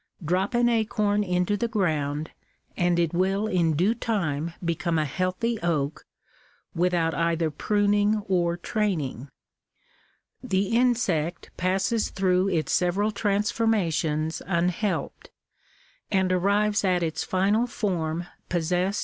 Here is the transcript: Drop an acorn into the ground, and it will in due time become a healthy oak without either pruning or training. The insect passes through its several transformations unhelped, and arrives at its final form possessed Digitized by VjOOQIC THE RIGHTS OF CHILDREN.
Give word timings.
Drop 0.25 0.55
an 0.55 0.67
acorn 0.67 1.23
into 1.23 1.55
the 1.55 1.67
ground, 1.67 2.31
and 2.75 2.97
it 2.97 3.13
will 3.13 3.45
in 3.45 3.73
due 3.75 3.93
time 3.93 4.55
become 4.65 4.97
a 4.97 5.05
healthy 5.05 5.59
oak 5.61 6.05
without 6.73 7.13
either 7.13 7.51
pruning 7.51 8.23
or 8.27 8.57
training. 8.57 9.29
The 10.41 10.69
insect 10.75 11.51
passes 11.55 12.09
through 12.09 12.47
its 12.47 12.73
several 12.73 13.11
transformations 13.11 14.41
unhelped, 14.47 15.29
and 16.09 16.31
arrives 16.33 16.83
at 16.83 17.03
its 17.03 17.23
final 17.23 17.67
form 17.67 18.25
possessed 18.49 18.49
Digitized 18.49 18.49
by 18.49 18.49
VjOOQIC 18.49 18.49
THE 18.49 18.57
RIGHTS 18.57 18.71
OF 18.71 18.71
CHILDREN. 18.71 18.93